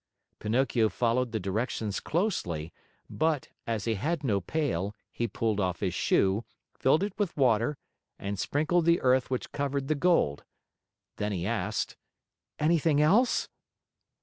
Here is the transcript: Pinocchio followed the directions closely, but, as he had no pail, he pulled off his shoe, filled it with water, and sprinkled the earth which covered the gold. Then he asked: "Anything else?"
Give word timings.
Pinocchio 0.39 0.89
followed 0.89 1.31
the 1.31 1.39
directions 1.39 1.99
closely, 1.99 2.73
but, 3.07 3.49
as 3.67 3.85
he 3.85 3.93
had 3.93 4.23
no 4.23 4.41
pail, 4.41 4.95
he 5.11 5.27
pulled 5.27 5.59
off 5.59 5.79
his 5.81 5.93
shoe, 5.93 6.43
filled 6.73 7.03
it 7.03 7.13
with 7.19 7.37
water, 7.37 7.77
and 8.17 8.39
sprinkled 8.39 8.85
the 8.85 8.99
earth 9.01 9.29
which 9.29 9.51
covered 9.51 9.89
the 9.89 9.93
gold. 9.93 10.43
Then 11.17 11.31
he 11.31 11.45
asked: 11.45 11.97
"Anything 12.59 12.99
else?" 12.99 13.47